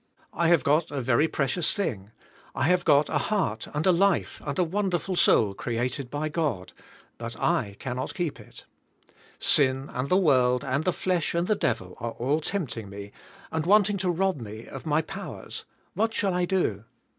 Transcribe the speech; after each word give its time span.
I 0.33 0.47
have 0.47 0.63
got 0.63 0.89
a 0.89 0.99
very 0.99 1.27
precious 1.27 1.75
thing. 1.75 2.09
I 2.55 2.63
have 2.63 2.83
got 2.83 3.07
a 3.07 3.19
heart 3.19 3.67
and 3.71 3.85
a 3.85 3.91
life 3.91 4.41
and 4.43 4.57
a 4.57 4.63
wonderful 4.63 5.15
soul 5.15 5.53
created 5.53 6.07
JMSVS 6.09 6.09
ABL^ 6.09 6.09
TO 6.09 6.15
KlSKP. 6.15 6.15
21^ 6.15 6.19
by 6.21 6.29
God, 6.29 6.73
but 7.19 7.39
I 7.39 7.75
cannot 7.77 8.15
keep 8.15 8.39
it. 8.39 8.65
Sin 9.37 9.91
and 9.93 10.09
the 10.09 10.17
world 10.17 10.63
and 10.65 10.85
the 10.85 10.91
flesh 10.91 11.35
and 11.35 11.45
the 11.45 11.53
devil 11.53 11.93
are 11.99 12.13
all 12.13 12.41
tempting* 12.41 12.89
me 12.89 13.11
and 13.51 13.67
wanting" 13.67 13.97
to 13.97 14.09
rob 14.09 14.41
me 14.41 14.65
of 14.65 14.87
my 14.87 15.03
powers; 15.03 15.65
what 15.93 16.15
shall 16.15 16.33
I 16.33 16.45
do? 16.45 16.85